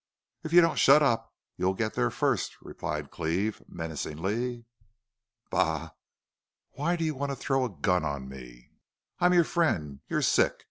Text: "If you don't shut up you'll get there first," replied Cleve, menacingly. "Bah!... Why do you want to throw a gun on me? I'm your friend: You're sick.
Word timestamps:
"If 0.43 0.51
you 0.51 0.61
don't 0.61 0.79
shut 0.79 1.03
up 1.03 1.31
you'll 1.57 1.75
get 1.75 1.93
there 1.93 2.09
first," 2.09 2.59
replied 2.59 3.11
Cleve, 3.11 3.61
menacingly. 3.69 4.65
"Bah!... 5.51 5.91
Why 6.71 6.95
do 6.95 7.03
you 7.03 7.13
want 7.13 7.31
to 7.33 7.35
throw 7.35 7.65
a 7.65 7.69
gun 7.69 8.03
on 8.03 8.27
me? 8.27 8.71
I'm 9.19 9.35
your 9.35 9.43
friend: 9.43 9.99
You're 10.07 10.23
sick. 10.23 10.55